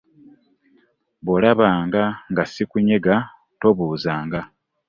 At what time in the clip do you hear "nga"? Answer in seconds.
2.31-2.43